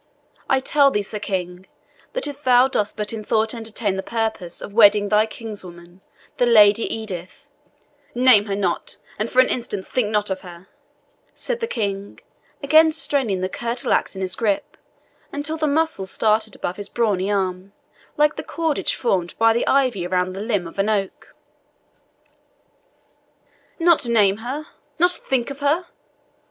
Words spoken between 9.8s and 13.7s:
think not of her," said the King, again straining the